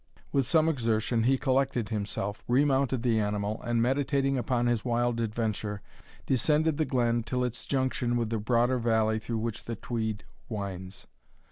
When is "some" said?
0.47-0.67